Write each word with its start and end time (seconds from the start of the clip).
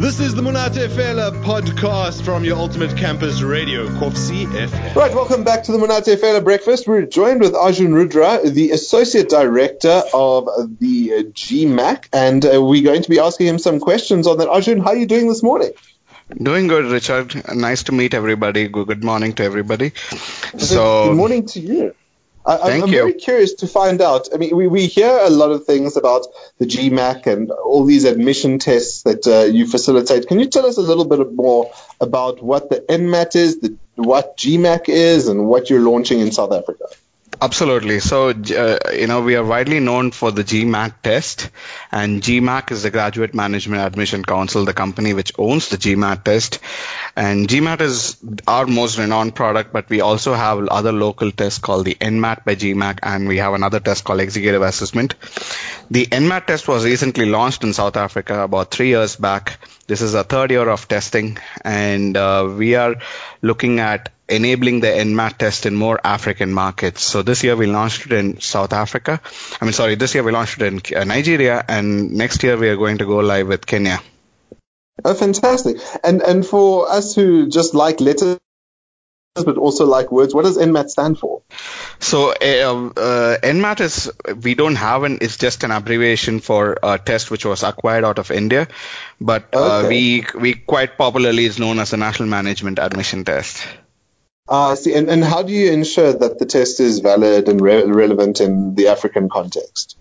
This 0.00 0.18
is 0.18 0.34
the 0.34 0.40
Monate 0.40 0.88
Fela 0.88 1.30
podcast 1.44 2.22
from 2.22 2.42
your 2.42 2.56
ultimate 2.56 2.96
campus 2.96 3.42
radio, 3.42 3.86
Kovsie 3.86 4.46
FM. 4.46 4.94
Right, 4.94 5.14
welcome 5.14 5.44
back 5.44 5.64
to 5.64 5.72
the 5.72 5.78
Monate 5.78 6.16
Fela 6.16 6.42
Breakfast. 6.42 6.88
We're 6.88 7.04
joined 7.04 7.42
with 7.42 7.54
Arjun 7.54 7.92
Rudra, 7.92 8.40
the 8.42 8.70
Associate 8.70 9.28
Director 9.28 10.02
of 10.14 10.46
the 10.78 11.24
GMAC, 11.34 12.08
and 12.14 12.42
uh, 12.46 12.64
we're 12.64 12.82
going 12.82 13.02
to 13.02 13.10
be 13.10 13.18
asking 13.18 13.48
him 13.48 13.58
some 13.58 13.78
questions 13.78 14.26
on 14.26 14.38
that. 14.38 14.48
Arjun, 14.48 14.80
how 14.80 14.92
are 14.92 14.96
you 14.96 15.04
doing 15.04 15.28
this 15.28 15.42
morning? 15.42 15.72
Doing 16.34 16.66
good, 16.66 16.86
Richard. 16.86 17.54
Nice 17.54 17.82
to 17.82 17.92
meet 17.92 18.14
everybody. 18.14 18.68
Good 18.68 19.04
morning 19.04 19.34
to 19.34 19.44
everybody. 19.44 19.92
So, 20.56 21.08
good 21.08 21.16
morning 21.18 21.44
to 21.48 21.60
you. 21.60 21.94
I, 22.56 22.76
you. 22.76 22.86
very 22.86 23.12
curious 23.12 23.54
to 23.54 23.66
find 23.66 24.00
out. 24.00 24.28
I 24.34 24.38
mean, 24.38 24.56
we, 24.56 24.66
we 24.66 24.86
hear 24.86 25.18
a 25.22 25.30
lot 25.30 25.50
of 25.50 25.64
things 25.64 25.96
about 25.96 26.26
the 26.58 26.66
GMAC 26.66 27.26
and 27.26 27.50
all 27.50 27.84
these 27.84 28.04
admission 28.04 28.58
tests 28.58 29.02
that 29.02 29.26
uh, 29.26 29.44
you 29.44 29.66
facilitate. 29.66 30.26
Can 30.26 30.40
you 30.40 30.46
tell 30.46 30.66
us 30.66 30.76
a 30.76 30.82
little 30.82 31.04
bit 31.04 31.32
more 31.32 31.72
about 32.00 32.42
what 32.42 32.70
the 32.70 32.80
NMAT 32.80 33.36
is, 33.36 33.60
the, 33.60 33.76
what 33.94 34.36
GMAC 34.36 34.88
is, 34.88 35.28
and 35.28 35.46
what 35.46 35.70
you're 35.70 35.80
launching 35.80 36.20
in 36.20 36.32
South 36.32 36.52
Africa? 36.52 36.86
Absolutely. 37.42 38.00
So, 38.00 38.28
uh, 38.28 38.78
you 38.92 39.06
know, 39.06 39.22
we 39.22 39.34
are 39.34 39.44
widely 39.44 39.80
known 39.80 40.10
for 40.10 40.30
the 40.30 40.44
GMAT 40.44 40.92
test, 41.02 41.48
and 41.90 42.20
GMAC 42.20 42.70
is 42.70 42.82
the 42.82 42.90
Graduate 42.90 43.34
Management 43.34 43.80
Admission 43.80 44.22
Council, 44.22 44.66
the 44.66 44.74
company 44.74 45.14
which 45.14 45.32
owns 45.38 45.70
the 45.70 45.78
GMAT 45.78 46.22
test. 46.22 46.58
And 47.16 47.48
GMAT 47.48 47.80
is 47.80 48.18
our 48.46 48.66
most 48.66 48.98
renowned 48.98 49.34
product, 49.34 49.72
but 49.72 49.88
we 49.88 50.02
also 50.02 50.34
have 50.34 50.68
other 50.68 50.92
local 50.92 51.30
tests 51.32 51.58
called 51.58 51.86
the 51.86 51.94
NMAT 51.94 52.44
by 52.44 52.56
GMAC, 52.56 52.98
and 53.02 53.26
we 53.26 53.38
have 53.38 53.54
another 53.54 53.80
test 53.80 54.04
called 54.04 54.20
Executive 54.20 54.60
Assessment. 54.60 55.14
The 55.90 56.04
NMAT 56.06 56.46
test 56.46 56.68
was 56.68 56.84
recently 56.84 57.24
launched 57.24 57.64
in 57.64 57.72
South 57.72 57.96
Africa 57.96 58.42
about 58.42 58.70
three 58.70 58.88
years 58.88 59.16
back. 59.16 59.58
This 59.86 60.02
is 60.02 60.12
a 60.12 60.24
third 60.24 60.50
year 60.50 60.68
of 60.68 60.88
testing, 60.88 61.38
and 61.64 62.18
uh, 62.18 62.52
we 62.54 62.74
are 62.74 62.96
looking 63.40 63.80
at 63.80 64.10
enabling 64.30 64.80
the 64.80 64.88
NMAT 64.88 65.38
test 65.38 65.66
in 65.66 65.74
more 65.74 66.00
African 66.02 66.52
markets. 66.52 67.02
So 67.02 67.22
this 67.22 67.42
year 67.44 67.56
we 67.56 67.66
launched 67.66 68.06
it 68.06 68.12
in 68.12 68.40
South 68.40 68.72
Africa. 68.72 69.20
I 69.60 69.64
mean, 69.64 69.72
sorry, 69.72 69.96
this 69.96 70.14
year 70.14 70.22
we 70.22 70.32
launched 70.32 70.60
it 70.60 70.66
in 70.66 70.96
uh, 70.96 71.04
Nigeria, 71.04 71.64
and 71.68 72.12
next 72.12 72.42
year 72.42 72.56
we 72.56 72.68
are 72.68 72.76
going 72.76 72.98
to 72.98 73.06
go 73.06 73.18
live 73.18 73.48
with 73.48 73.66
Kenya. 73.66 74.00
Oh, 75.04 75.14
fantastic! 75.14 75.78
And 76.04 76.22
and 76.22 76.46
for 76.46 76.90
us 76.90 77.14
who 77.14 77.48
just 77.48 77.74
like 77.74 78.00
letters 78.00 78.38
but 79.34 79.56
also 79.56 79.86
like 79.86 80.10
words, 80.10 80.34
what 80.34 80.44
does 80.44 80.58
NMAT 80.58 80.88
stand 80.88 81.18
for? 81.18 81.42
So 82.00 82.30
uh, 82.30 82.34
uh, 82.34 83.38
NMAT 83.38 83.80
is 83.80 84.12
we 84.42 84.54
don't 84.54 84.76
have 84.76 85.04
an 85.04 85.18
it's 85.20 85.36
just 85.36 85.62
an 85.64 85.70
abbreviation 85.70 86.40
for 86.40 86.78
a 86.82 86.98
test 86.98 87.30
which 87.30 87.44
was 87.44 87.62
acquired 87.62 88.04
out 88.04 88.18
of 88.18 88.30
India, 88.30 88.68
but 89.20 89.48
uh, 89.52 89.86
we 89.88 90.24
we 90.34 90.54
quite 90.54 90.98
popularly 90.98 91.44
is 91.44 91.58
known 91.58 91.78
as 91.78 91.90
the 91.90 91.96
National 91.96 92.28
Management 92.28 92.78
Admission 92.78 93.24
Test. 93.24 93.66
Uh, 94.50 94.74
see, 94.74 94.94
and, 94.94 95.08
and 95.08 95.22
how 95.22 95.42
do 95.42 95.52
you 95.52 95.70
ensure 95.70 96.12
that 96.12 96.40
the 96.40 96.44
test 96.44 96.80
is 96.80 96.98
valid 96.98 97.48
and 97.48 97.60
re- 97.60 97.84
relevant 97.84 98.40
in 98.40 98.74
the 98.74 98.88
African 98.88 99.28
context? 99.28 99.96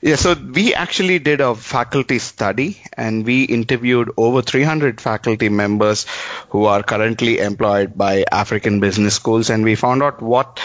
Yeah, 0.00 0.14
so 0.14 0.34
we 0.34 0.74
actually 0.74 1.18
did 1.18 1.40
a 1.40 1.54
faculty 1.54 2.20
study 2.20 2.80
and 2.96 3.26
we 3.26 3.42
interviewed 3.42 4.12
over 4.16 4.40
300 4.42 5.00
faculty 5.00 5.48
members 5.48 6.06
who 6.50 6.64
are 6.64 6.82
currently 6.82 7.38
employed 7.38 7.98
by 7.98 8.24
African 8.30 8.80
business 8.80 9.16
schools 9.16 9.50
and 9.50 9.62
we 9.64 9.74
found 9.74 10.02
out 10.02 10.22
what 10.22 10.60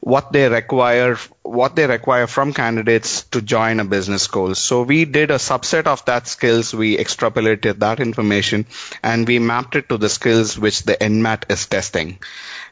what 0.00 0.32
they 0.32 0.48
require 0.48 1.16
what 1.42 1.76
they 1.76 1.86
require 1.86 2.26
from 2.26 2.52
candidates 2.52 3.22
to 3.24 3.40
join 3.40 3.80
a 3.80 3.84
business 3.84 4.22
school. 4.22 4.54
So 4.54 4.82
we 4.82 5.04
did 5.04 5.30
a 5.30 5.36
subset 5.36 5.86
of 5.86 6.04
that 6.06 6.26
skills, 6.26 6.74
we 6.74 6.96
extrapolated 6.96 7.78
that 7.78 8.00
information 8.00 8.66
and 9.02 9.26
we 9.26 9.38
mapped 9.38 9.76
it 9.76 9.88
to 9.88 9.98
the 9.98 10.08
skills 10.08 10.58
which 10.58 10.82
the 10.82 10.94
NMAT 10.94 11.50
is 11.50 11.66
testing. 11.66 12.18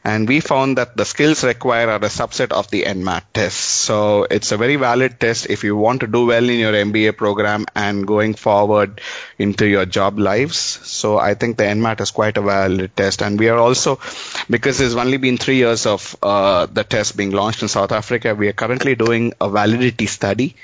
And 0.03 0.27
we 0.27 0.39
found 0.39 0.77
that 0.77 0.95
the 0.95 1.03
skills 1.03 1.43
required 1.43 1.89
are 1.89 1.95
a 1.95 2.11
subset 2.11 2.51
of 2.51 2.69
the 2.69 2.83
NMAT 2.83 3.23
test. 3.33 3.57
So 3.57 4.27
it's 4.29 4.51
a 4.51 4.57
very 4.57 4.75
valid 4.75 5.19
test 5.19 5.47
if 5.49 5.63
you 5.63 5.75
want 5.75 6.01
to 6.01 6.07
do 6.07 6.27
well 6.27 6.47
in 6.47 6.59
your 6.59 6.73
MBA 6.73 7.17
program 7.17 7.65
and 7.75 8.05
going 8.05 8.35
forward 8.35 9.01
into 9.39 9.65
your 9.65 9.87
job 9.87 10.19
lives. 10.19 10.57
So 10.57 11.17
I 11.17 11.33
think 11.33 11.57
the 11.57 11.63
NMAT 11.63 12.01
is 12.01 12.11
quite 12.11 12.37
a 12.37 12.41
valid 12.41 12.95
test. 12.95 13.23
And 13.23 13.39
we 13.39 13.49
are 13.49 13.57
also, 13.57 13.99
because 14.47 14.77
there's 14.77 14.95
only 14.95 15.17
been 15.17 15.37
three 15.37 15.57
years 15.57 15.87
of 15.87 16.15
uh, 16.21 16.67
the 16.67 16.83
test 16.83 17.14
being 17.15 17.31
launched 17.31 17.61
in 17.61 17.67
South 17.67 17.91
Africa, 17.91 18.35
we 18.35 18.47
are 18.47 18.53
currently 18.53 18.95
doing 18.95 19.33
a 19.41 19.49
validity 19.49 20.05
study 20.05 20.55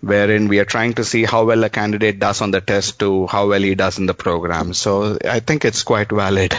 wherein 0.00 0.48
we 0.48 0.58
are 0.58 0.64
trying 0.64 0.94
to 0.94 1.04
see 1.04 1.24
how 1.24 1.44
well 1.44 1.64
a 1.64 1.70
candidate 1.70 2.18
does 2.18 2.40
on 2.40 2.50
the 2.50 2.60
test 2.60 2.98
to 2.98 3.26
how 3.26 3.48
well 3.48 3.60
he 3.62 3.74
does 3.74 3.98
in 3.98 4.06
the 4.06 4.14
program. 4.14 4.74
So 4.74 5.18
I 5.24 5.40
think 5.40 5.64
it's 5.64 5.82
quite 5.82 6.10
valid, 6.10 6.54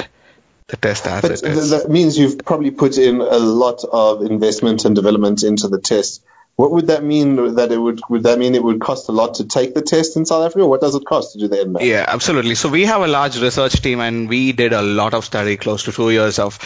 the 0.68 0.78
test 0.78 1.06
as 1.08 1.22
But 1.22 1.42
that 1.42 1.90
means 1.90 2.18
you've 2.18 2.40
probably 2.40 2.72
put 2.72 2.98
in 2.98 3.22
a 3.22 3.38
lot 3.38 3.84
of 3.84 4.22
investment 4.24 4.86
and 4.86 4.96
development 4.96 5.44
into 5.44 5.68
the 5.68 5.80
test. 5.80 6.24
What 6.58 6.72
would 6.72 6.88
that 6.88 7.04
mean? 7.04 7.36
That 7.54 7.72
it 7.72 7.78
would 7.78 8.02
would 8.10 8.24
that 8.24 8.40
mean 8.40 8.56
it 8.56 8.64
would 8.64 8.82
cost 8.82 9.10
a 9.10 9.12
lot 9.12 9.36
to 9.36 9.46
take 9.46 9.76
the 9.76 9.84
test 9.84 10.18
in 10.18 10.26
South 10.26 10.44
Africa? 10.44 10.66
What 10.66 10.82
does 10.82 10.96
it 10.96 11.06
cost 11.06 11.34
to 11.34 11.38
do 11.38 11.48
the 11.48 11.58
NMAT? 11.58 11.86
Yeah, 11.86 12.04
absolutely. 12.08 12.56
So 12.56 12.68
we 12.70 12.86
have 12.86 13.04
a 13.04 13.08
large 13.08 13.40
research 13.40 13.80
team 13.84 14.00
and 14.00 14.28
we 14.28 14.54
did 14.54 14.74
a 14.74 14.82
lot 14.82 15.14
of 15.14 15.24
study, 15.24 15.56
close 15.58 15.84
to 15.84 15.92
two 15.92 16.10
years 16.10 16.40
of 16.40 16.58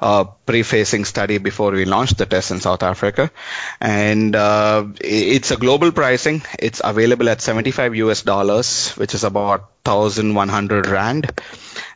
uh, 0.00 0.24
pre-facing 0.24 1.06
study 1.06 1.38
before 1.38 1.70
we 1.70 1.86
launched 1.86 2.18
the 2.18 2.26
test 2.26 2.50
in 2.50 2.60
South 2.60 2.82
Africa. 2.82 3.30
And 3.80 4.36
uh, 4.36 4.84
it's 5.00 5.50
a 5.50 5.56
global 5.56 5.92
pricing. 5.92 6.42
It's 6.58 6.82
available 6.84 7.30
at 7.30 7.40
75 7.40 7.96
US 7.96 8.20
dollars, 8.20 8.90
which 8.98 9.14
is 9.14 9.24
about 9.24 9.70
1100 9.86 10.88
rand. 10.88 11.40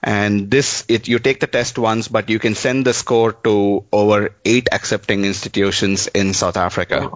And 0.03 0.51
this, 0.51 0.85
it, 0.89 1.07
you 1.07 1.19
take 1.21 1.39
the 1.39 1.47
test 1.47 1.79
once, 1.79 2.09
but 2.09 2.29
you 2.29 2.39
can 2.41 2.55
send 2.57 2.85
the 2.85 2.93
score 2.93 3.33
to 3.45 3.85
over 3.93 4.35
eight 4.45 4.69
accepting 4.73 5.25
institutions 5.25 6.09
in 6.09 6.35
South 6.35 6.57
Africa. 6.57 7.11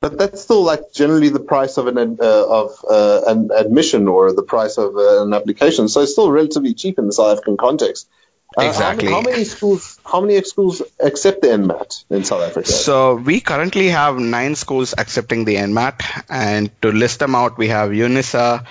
But 0.00 0.16
that's 0.18 0.40
still 0.40 0.62
like 0.64 0.92
generally 0.94 1.28
the 1.28 1.40
price 1.40 1.76
of 1.76 1.86
an 1.86 1.98
uh, 1.98 2.46
of 2.48 2.84
uh, 2.88 3.20
an 3.26 3.50
admission 3.54 4.08
or 4.08 4.32
the 4.32 4.42
price 4.42 4.78
of 4.78 4.96
uh, 4.96 5.22
an 5.22 5.34
application. 5.34 5.88
So 5.88 6.00
it's 6.00 6.12
still 6.12 6.30
relatively 6.32 6.72
cheap 6.72 6.98
in 6.98 7.06
the 7.06 7.12
South 7.12 7.32
African 7.32 7.58
context. 7.58 8.08
Uh, 8.56 8.62
how- 8.62 8.68
Exactly. 8.70 9.10
How, 9.10 9.20
many 9.20 9.44
schools? 9.44 10.00
How 10.04 10.22
many 10.22 10.42
schools 10.42 10.82
accept 10.98 11.42
the 11.42 11.48
NMAT 11.48 12.04
in 12.10 12.24
South 12.24 12.42
Africa? 12.42 12.66
So 12.66 13.14
we 13.14 13.40
currently 13.40 13.88
have 13.88 14.18
nine 14.18 14.54
schools 14.56 14.94
accepting 14.96 15.44
the 15.44 15.56
NMAT, 15.56 16.00
and 16.30 16.70
to 16.82 16.90
list 16.90 17.18
them 17.20 17.34
out, 17.34 17.58
we 17.58 17.68
have 17.68 17.90
UNISA, 17.90 18.66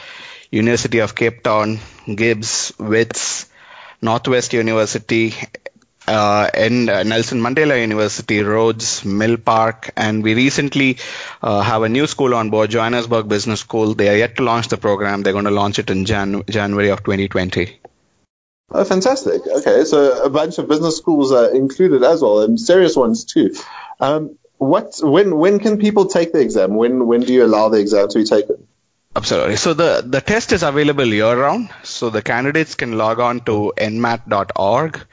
University 0.52 1.00
of 1.00 1.16
Cape 1.16 1.44
Town, 1.44 1.80
GIBS, 2.08 2.74
WITS, 2.80 3.46
Northwest 4.02 4.54
University, 4.54 5.34
uh, 6.08 6.50
and 6.54 6.90
uh, 6.90 7.04
Nelson 7.04 7.40
Mandela 7.40 7.80
University, 7.80 8.42
Rhodes, 8.42 9.04
Milpark, 9.04 9.92
and 9.96 10.24
we 10.24 10.34
recently 10.34 10.98
uh, 11.44 11.62
have 11.62 11.84
a 11.84 11.90
new 11.90 12.08
school 12.08 12.34
on 12.34 12.50
board, 12.50 12.72
Johannesburg 12.72 13.28
Business 13.28 13.60
School. 13.60 13.94
They 13.94 14.10
are 14.10 14.18
yet 14.18 14.38
to 14.38 14.44
launch 14.44 14.70
the 14.70 14.78
program. 14.78 15.22
They're 15.22 15.34
going 15.34 15.46
to 15.46 15.52
launch 15.52 15.78
it 15.78 15.92
in 15.92 16.06
Jan- 16.06 16.44
January 16.50 16.90
of 16.90 17.04
2020. 17.04 17.80
Oh, 18.72 18.84
fantastic. 18.84 19.42
Okay, 19.46 19.84
so 19.84 20.24
a 20.24 20.30
bunch 20.30 20.58
of 20.58 20.68
business 20.68 20.98
schools 20.98 21.32
are 21.32 21.54
included 21.54 22.04
as 22.04 22.22
well, 22.22 22.42
and 22.42 22.60
serious 22.60 22.96
ones 22.96 23.26
too. 23.26 23.56
Um, 24.00 24.38
what? 24.58 25.00
When? 25.02 25.38
When 25.38 25.60
can 25.60 25.78
people 25.78 26.06
take 26.06 26.34
the 26.34 26.40
exam? 26.40 26.76
When? 26.76 27.08
When 27.08 27.22
do 27.22 27.34
you 27.34 27.46
allow 27.46 27.70
the 27.70 27.80
exam 27.80 28.10
to 28.10 28.20
be 28.20 28.26
taken? 28.26 28.68
Absolutely. 29.16 29.56
So 29.56 29.74
the, 29.74 30.04
the 30.06 30.22
test 30.22 30.52
is 30.52 30.64
available 30.64 31.06
year 31.06 31.36
round. 31.36 31.70
So 31.84 32.10
the 32.10 32.22
candidates 32.22 32.76
can 32.76 32.98
log 32.98 33.20
on 33.20 33.42
to 33.42 33.74
nmat.org 33.76 35.06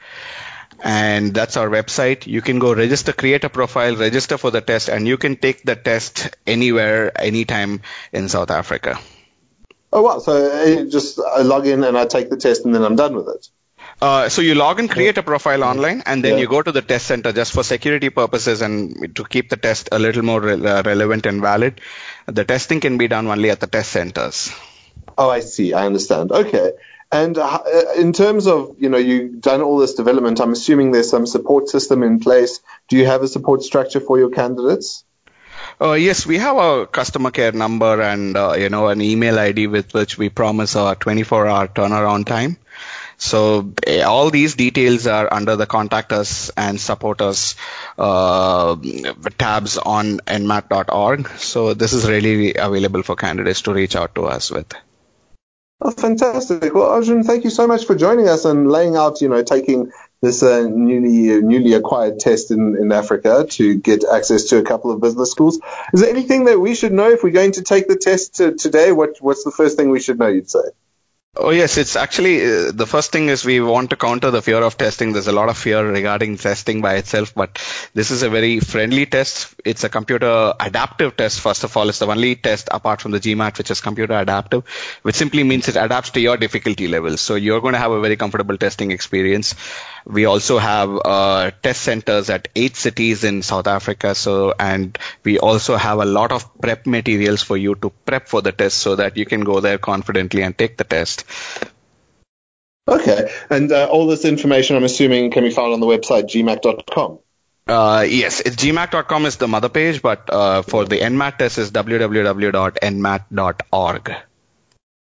and 0.83 1.33
that's 1.33 1.57
our 1.57 1.67
website. 1.67 2.27
You 2.27 2.41
can 2.41 2.59
go 2.59 2.73
register, 2.73 3.11
create 3.11 3.43
a 3.43 3.49
profile, 3.49 3.95
register 3.95 4.37
for 4.37 4.51
the 4.51 4.61
test, 4.61 4.89
and 4.89 5.07
you 5.07 5.17
can 5.17 5.35
take 5.35 5.63
the 5.63 5.75
test 5.75 6.37
anywhere, 6.45 7.11
anytime 7.19 7.81
in 8.13 8.29
South 8.29 8.51
Africa. 8.51 8.99
Oh 9.91 10.03
wow! 10.03 10.19
So 10.19 10.31
I 10.33 10.85
just 10.87 11.19
I 11.19 11.41
log 11.41 11.65
in 11.65 11.83
and 11.83 11.97
I 11.97 12.05
take 12.05 12.29
the 12.29 12.37
test 12.37 12.65
and 12.65 12.75
then 12.75 12.83
I'm 12.83 12.95
done 12.95 13.15
with 13.15 13.27
it. 13.29 13.49
Uh, 13.99 14.29
so 14.29 14.41
you 14.43 14.53
log 14.53 14.79
in, 14.79 14.87
create 14.87 15.17
a 15.17 15.23
profile 15.23 15.63
online, 15.63 16.03
and 16.05 16.23
then 16.23 16.33
Yeah. 16.33 16.41
you 16.41 16.47
go 16.47 16.61
to 16.61 16.71
the 16.71 16.83
test 16.83 17.07
center 17.07 17.31
just 17.31 17.51
for 17.51 17.63
security 17.63 18.09
purposes 18.09 18.61
and 18.61 19.15
to 19.15 19.23
keep 19.23 19.49
the 19.49 19.57
test 19.57 19.89
a 19.91 19.97
little 19.97 20.21
more 20.23 20.39
re- 20.39 20.53
uh, 20.65 20.83
relevant 20.83 21.25
and 21.25 21.41
valid. 21.41 21.81
The 22.27 22.43
testing 22.43 22.79
can 22.79 22.97
be 22.99 23.07
done 23.07 23.25
only 23.27 23.49
at 23.49 23.59
the 23.59 23.65
test 23.67 23.91
centers. 23.91 24.51
Oh, 25.17 25.29
I 25.29 25.39
see. 25.39 25.73
I 25.73 25.87
understand. 25.87 26.31
Okay. 26.31 26.73
And 27.11 27.37
uh, 27.37 27.59
in 27.97 28.13
terms 28.13 28.45
of, 28.45 28.75
you 28.79 28.89
know, 28.89 28.97
you've 28.97 29.41
done 29.41 29.61
all 29.61 29.77
this 29.79 29.95
development, 29.95 30.41
I'm 30.41 30.51
assuming 30.51 30.91
there's 30.91 31.09
some 31.09 31.25
support 31.25 31.69
system 31.69 32.03
in 32.03 32.19
place. 32.19 32.59
Do 32.89 32.97
you 32.97 33.05
have 33.07 33.23
a 33.23 33.27
support 33.27 33.63
structure 33.63 34.01
for 34.01 34.19
your 34.19 34.29
candidates? 34.29 35.05
Uh, 35.81 35.93
yes, 35.93 36.25
we 36.25 36.37
have 36.37 36.57
a 36.57 36.85
customer 36.85 37.31
care 37.31 37.51
number 37.51 37.99
and 38.01 38.35
uh, 38.37 38.53
you 38.57 38.69
know 38.69 38.87
an 38.89 39.01
email 39.01 39.39
ID 39.39 39.67
with 39.67 39.93
which 39.93 40.17
we 40.17 40.29
promise 40.29 40.75
a 40.75 40.95
24-hour 40.99 41.69
turnaround 41.69 42.25
time. 42.25 42.57
So 43.17 43.73
eh, 43.85 44.03
all 44.03 44.29
these 44.29 44.55
details 44.55 45.07
are 45.07 45.31
under 45.33 45.55
the 45.55 45.65
contact 45.65 46.13
us 46.13 46.51
and 46.55 46.79
support 46.79 47.19
us 47.21 47.55
uh, 47.97 48.75
tabs 49.37 49.77
on 49.77 50.19
nmat.org. 50.19 51.27
So 51.37 51.73
this 51.73 51.93
is 51.93 52.07
really 52.07 52.55
available 52.55 53.03
for 53.03 53.15
candidates 53.15 53.63
to 53.63 53.73
reach 53.73 53.95
out 53.95 54.13
to 54.15 54.25
us 54.25 54.51
with. 54.51 54.71
Oh, 55.79 55.91
fantastic. 55.91 56.73
Well, 56.73 56.89
Arjun, 56.89 57.23
thank 57.23 57.43
you 57.43 57.51
so 57.51 57.67
much 57.67 57.85
for 57.85 57.95
joining 57.95 58.27
us 58.27 58.45
and 58.45 58.69
laying 58.69 58.95
out, 58.95 59.21
you 59.21 59.29
know, 59.29 59.43
taking 59.43 59.91
this 60.21 60.41
uh, 60.41 60.67
newly 60.67 61.39
newly 61.41 61.73
acquired 61.73 62.19
test 62.19 62.49
in, 62.49 62.75
in 62.75 62.91
Africa 62.91 63.45
to 63.51 63.75
get 63.75 64.03
access 64.03 64.45
to 64.45 64.57
a 64.57 64.63
couple 64.63 64.89
of 64.89 64.99
business 65.01 65.29
schools. 65.29 65.59
Is 65.93 66.01
there 66.01 66.09
anything 66.09 66.45
that 66.45 66.59
we 66.59 66.73
should 66.73 66.93
know 66.93 67.11
if 67.11 67.23
we're 67.23 67.29
going 67.29 67.53
to 67.53 67.61
take 67.61 67.87
the 67.87 67.95
test 67.95 68.35
to, 68.35 68.53
today? 68.53 68.91
What 68.91 69.17
what's 69.21 69.43
the 69.43 69.51
first 69.51 69.77
thing 69.77 69.89
we 69.89 69.99
should 69.99 70.17
know? 70.17 70.27
You'd 70.27 70.49
say. 70.49 70.59
Oh 71.39 71.51
yes, 71.51 71.77
it's 71.77 71.95
actually 71.95 72.43
uh, 72.43 72.71
the 72.71 72.87
first 72.87 73.11
thing 73.11 73.29
is 73.29 73.45
we 73.45 73.59
want 73.59 73.91
to 73.91 73.95
counter 73.95 74.31
the 74.31 74.41
fear 74.41 74.57
of 74.63 74.75
testing. 74.75 75.13
There's 75.13 75.27
a 75.27 75.31
lot 75.31 75.49
of 75.49 75.57
fear 75.57 75.87
regarding 75.87 76.37
testing 76.37 76.81
by 76.81 76.95
itself, 76.95 77.35
but 77.35 77.61
this 77.93 78.09
is 78.09 78.23
a 78.23 78.29
very 78.29 78.59
friendly 78.59 79.05
test. 79.05 79.53
It's 79.63 79.83
a 79.83 79.89
computer 79.89 80.53
adaptive 80.59 81.15
test. 81.15 81.39
First 81.39 81.63
of 81.63 81.77
all, 81.77 81.89
it's 81.89 81.99
the 81.99 82.07
only 82.07 82.35
test 82.35 82.69
apart 82.71 83.01
from 83.01 83.11
the 83.11 83.19
GMAT 83.19 83.57
which 83.59 83.69
is 83.69 83.81
computer 83.81 84.17
adaptive, 84.17 84.63
which 85.03 85.15
simply 85.15 85.43
means 85.43 85.67
it 85.67 85.75
adapts 85.75 86.09
to 86.11 86.19
your 86.19 86.37
difficulty 86.37 86.87
level. 86.87 87.17
So 87.17 87.35
you're 87.35 87.61
going 87.61 87.73
to 87.73 87.79
have 87.79 87.91
a 87.91 88.01
very 88.01 88.15
comfortable 88.15 88.57
testing 88.57 88.89
experience. 88.89 89.53
We 90.09 90.25
also 90.25 90.57
have 90.57 90.89
uh, 91.03 91.51
test 91.61 91.81
centers 91.81 92.29
at 92.29 92.47
eight 92.55 92.75
cities 92.77 93.23
in 93.23 93.41
South 93.41 93.67
Africa. 93.67 94.15
So 94.15 94.53
and 94.57 94.97
we 95.23 95.37
also 95.37 95.75
have 95.75 95.99
a 95.99 96.05
lot 96.05 96.31
of 96.31 96.59
prep 96.61 96.85
materials 96.85 97.43
for 97.43 97.57
you 97.57 97.75
to 97.75 97.89
prep 98.05 98.29
for 98.29 98.41
the 98.41 98.51
test 98.51 98.77
so 98.77 98.95
that 98.95 99.17
you 99.17 99.25
can 99.25 99.41
go 99.41 99.59
there 99.59 99.77
confidently 99.77 100.43
and 100.43 100.57
take 100.57 100.77
the 100.77 100.85
test. 100.85 101.25
Okay. 102.87 103.29
And 103.49 103.71
uh, 103.71 103.87
all 103.87 104.07
this 104.07 104.23
information, 104.23 104.77
I'm 104.77 104.85
assuming, 104.85 105.31
can 105.31 105.43
be 105.43 105.51
found 105.51 105.73
on 105.73 105.81
the 105.81 105.87
website 105.87 106.23
gmac.com. 106.23 107.19
Uh, 107.67 108.05
yes, 108.07 108.39
it's 108.39 108.55
gmac.com 108.55 109.25
is 109.25 109.35
the 109.35 109.47
mother 109.47 109.67
page, 109.67 110.01
but 110.01 110.29
uh, 110.29 110.61
for 110.61 110.85
the 110.85 110.99
NMAT 110.99 111.37
test 111.37 111.57
is 111.57 111.69
www.nmat.org. 111.71 112.85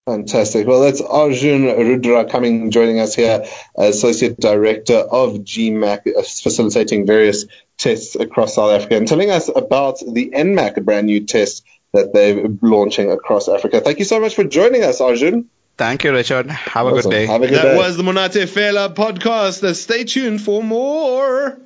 Fantastic. 0.08 0.66
Well, 0.66 0.80
that's 0.80 1.02
Arjun 1.02 1.64
Rudra 1.64 2.24
coming, 2.24 2.70
joining 2.70 2.98
us 2.98 3.14
here, 3.14 3.44
Associate 3.76 4.34
Director 4.34 4.94
of 4.96 5.40
GMAC, 5.40 6.16
uh, 6.16 6.22
facilitating 6.22 7.04
various 7.04 7.44
tests 7.76 8.14
across 8.14 8.54
South 8.54 8.70
Africa 8.70 8.96
and 8.96 9.06
telling 9.06 9.30
us 9.30 9.50
about 9.54 9.98
the 9.98 10.30
NMAC, 10.34 10.78
a 10.78 10.80
brand 10.80 11.08
new 11.08 11.26
test 11.26 11.62
that 11.92 12.14
they're 12.14 12.48
launching 12.62 13.10
across 13.10 13.50
Africa. 13.50 13.82
Thank 13.82 13.98
you 13.98 14.06
so 14.06 14.18
much 14.18 14.34
for 14.34 14.44
joining 14.44 14.82
us, 14.82 15.02
Arjun. 15.02 15.50
Thank 15.76 16.04
you, 16.04 16.12
Richard. 16.12 16.50
Have 16.50 16.86
a 16.86 16.92
good 16.92 17.10
day. 17.10 17.26
Have 17.26 17.42
a 17.42 17.46
good 17.46 17.58
that 17.58 17.62
day. 17.64 17.76
was 17.76 17.98
the 17.98 18.02
Monate 18.02 18.46
Fela 18.46 18.94
podcast. 18.94 19.74
Stay 19.76 20.04
tuned 20.04 20.40
for 20.40 20.62
more 20.62 21.58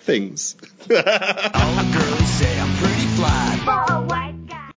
things. 0.00 0.56